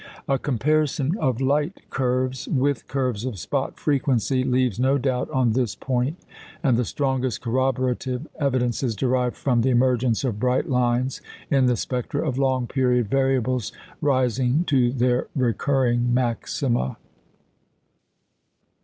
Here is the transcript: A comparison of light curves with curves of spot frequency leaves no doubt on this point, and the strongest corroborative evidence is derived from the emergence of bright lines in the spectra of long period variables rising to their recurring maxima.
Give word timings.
A 0.27 0.39
comparison 0.39 1.15
of 1.19 1.39
light 1.41 1.81
curves 1.91 2.47
with 2.47 2.87
curves 2.87 3.23
of 3.23 3.37
spot 3.37 3.77
frequency 3.77 4.43
leaves 4.43 4.79
no 4.79 4.97
doubt 4.97 5.29
on 5.29 5.51
this 5.51 5.75
point, 5.75 6.15
and 6.63 6.75
the 6.75 6.85
strongest 6.85 7.41
corroborative 7.43 8.27
evidence 8.39 8.81
is 8.81 8.95
derived 8.95 9.35
from 9.35 9.61
the 9.61 9.69
emergence 9.69 10.23
of 10.23 10.39
bright 10.39 10.67
lines 10.67 11.21
in 11.51 11.67
the 11.67 11.77
spectra 11.77 12.27
of 12.27 12.39
long 12.39 12.65
period 12.65 13.09
variables 13.09 13.71
rising 14.01 14.63
to 14.63 14.91
their 14.91 15.27
recurring 15.35 16.11
maxima. 16.11 16.97